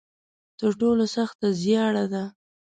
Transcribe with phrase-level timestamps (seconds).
[0.59, 2.23] تر ټولو سخته زیاړه ده.